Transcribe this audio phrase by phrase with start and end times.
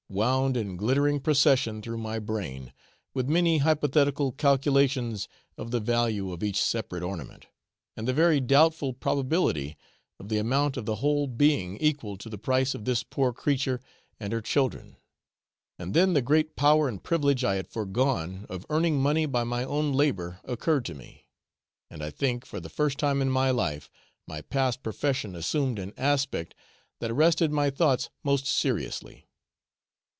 [0.13, 2.73] wound in glittering procession through my brain,
[3.13, 7.47] with many hypothetical calculations of the value of each separate ornament,
[7.95, 9.77] and the very doubtful probability
[10.19, 13.79] of the amount of the whole being equal to the price of this poor creature
[14.19, 14.97] and her children;
[15.79, 19.63] and then the great power and privilege I had foregone of earning money by my
[19.63, 21.25] own labour occurred to me;
[21.89, 23.89] and I think, for the first time in my life,
[24.27, 26.53] my past profession assumed an aspect
[26.99, 29.29] that arrested my thoughts most seriously.